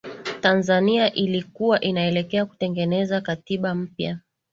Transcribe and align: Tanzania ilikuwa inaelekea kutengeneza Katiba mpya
Tanzania 0.41 1.13
ilikuwa 1.13 1.81
inaelekea 1.81 2.45
kutengeneza 2.45 3.21
Katiba 3.21 3.75
mpya 3.75 4.19